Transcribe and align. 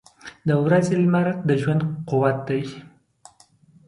•د 0.47 0.49
ورځې 0.65 0.93
لمر 1.03 1.27
د 1.47 1.49
ژوند 1.61 1.81
قوت 2.09 2.37
دی. 2.47 2.61